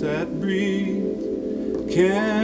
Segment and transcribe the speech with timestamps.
[0.00, 2.37] that breathe can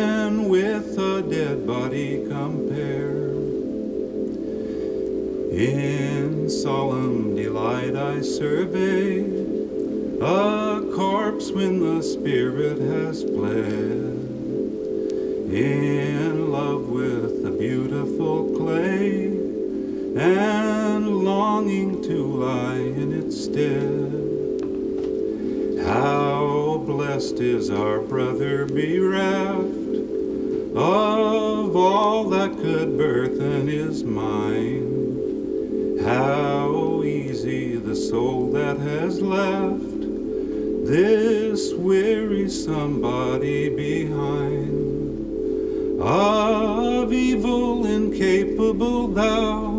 [27.35, 29.97] Blessed is our brother bereft
[30.77, 36.01] of all that could burthen his mind.
[36.01, 40.01] How easy the soul that has left
[40.87, 44.71] this weary somebody behind.
[46.01, 49.73] Of evil incapable thou,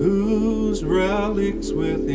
[0.00, 2.07] whose relics with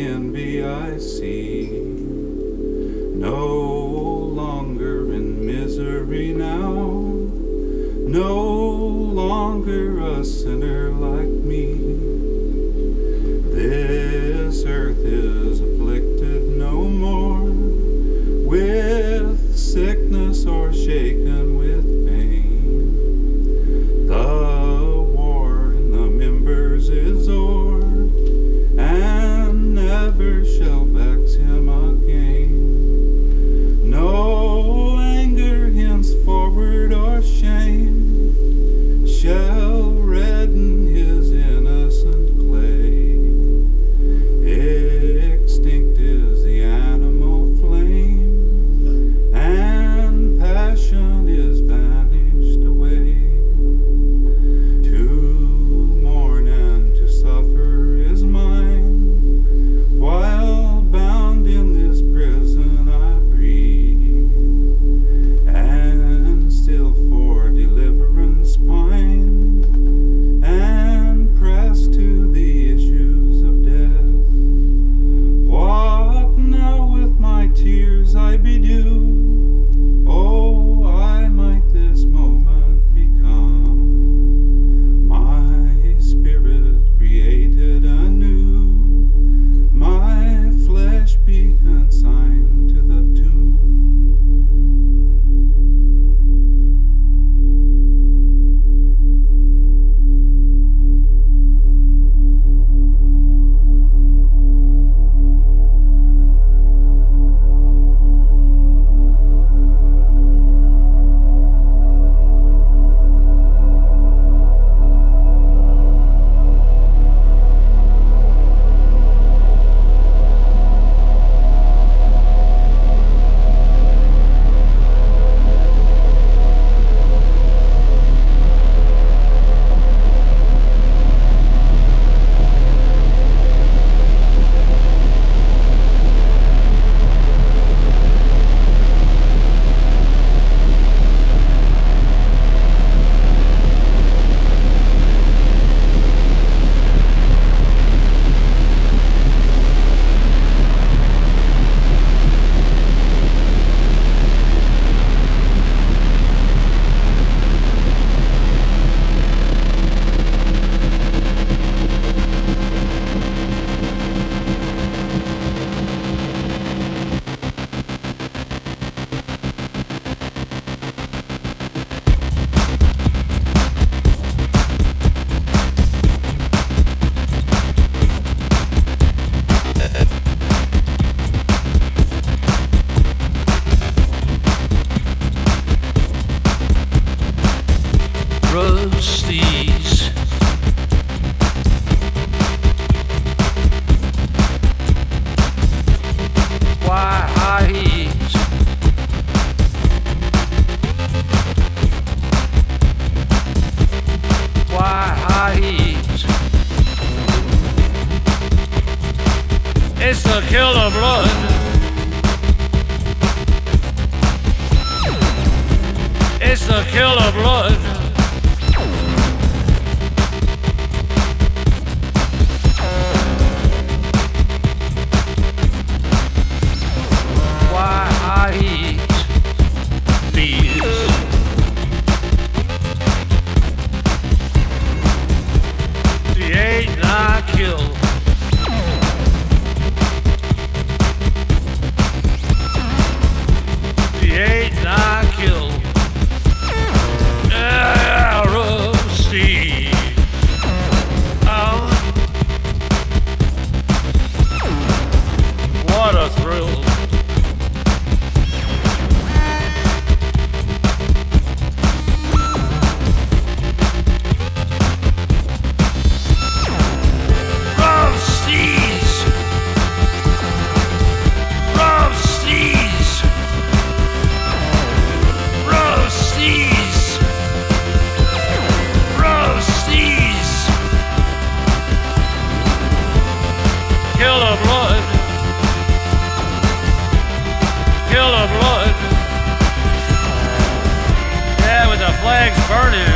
[292.24, 293.13] flags burning.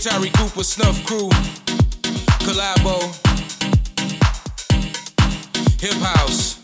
[0.00, 1.28] Tyree Cooper, Snuff Crew,
[2.40, 3.04] Collabo,
[5.78, 6.56] Hip House.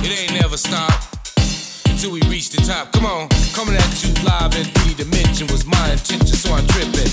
[0.00, 0.90] It ain't never stop
[1.84, 2.90] until we reach the top.
[2.92, 7.12] Come on, coming at you live in three dimension was my intention, so I'm tripping.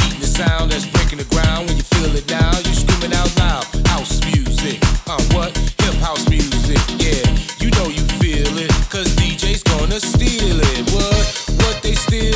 [0.00, 1.68] Beating the sound that's breaking the ground.
[1.68, 3.68] When you feel it down, you screaming out loud.
[3.92, 4.80] House music,
[5.12, 5.52] uh, what?
[5.84, 7.20] Hip house music, yeah.
[7.60, 10.88] You know you feel it, cause DJ's gonna steal it.
[10.88, 11.26] What?
[11.60, 12.31] What they steal?